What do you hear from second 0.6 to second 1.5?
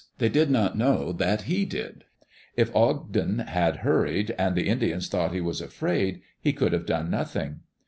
know that